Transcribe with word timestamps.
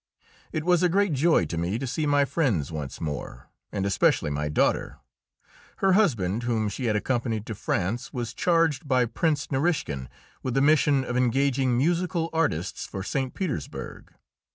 It 0.51 0.63
was 0.63 0.81
a 0.81 0.89
great 0.89 1.13
joy 1.13 1.45
to 1.45 1.59
me 1.59 1.77
to 1.77 1.85
see 1.85 2.07
my 2.07 2.25
friends 2.25 2.71
once 2.71 2.99
more, 2.99 3.49
and 3.71 3.85
especially 3.85 4.31
my 4.31 4.49
daughter. 4.49 4.97
Her 5.75 5.93
husband, 5.93 6.41
whom 6.41 6.69
she 6.69 6.85
had 6.85 6.95
accompanied 6.95 7.45
to 7.45 7.53
France, 7.53 8.11
was 8.11 8.33
charged 8.33 8.87
by 8.87 9.05
Prince 9.05 9.51
Narischkin 9.51 10.07
with 10.41 10.55
the 10.55 10.59
mission 10.61 11.03
of 11.05 11.15
engaging 11.17 11.77
musical 11.77 12.31
artists 12.33 12.87
for 12.87 13.03
St. 13.03 13.35
Petersburg. 13.35 14.11